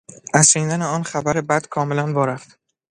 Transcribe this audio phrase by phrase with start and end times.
[0.33, 2.59] از شنیدن آن خبر بد کاملا وا رفت.